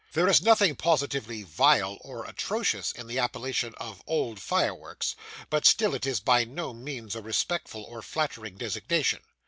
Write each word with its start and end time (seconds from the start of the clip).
There 0.13 0.27
is 0.27 0.41
nothing 0.41 0.75
positively 0.75 1.43
vile 1.43 1.99
or 2.01 2.25
atrocious 2.25 2.91
in 2.91 3.05
the 3.05 3.19
appellation 3.19 3.75
of 3.77 4.01
'old 4.07 4.39
Fireworks,' 4.39 5.15
but 5.51 5.63
still 5.63 5.93
it 5.93 6.07
is 6.07 6.19
by 6.19 6.43
no 6.43 6.73
means 6.73 7.15
a 7.15 7.21
respectful 7.21 7.83
or 7.83 8.01
flattering 8.01 8.57
designation. 8.57 9.19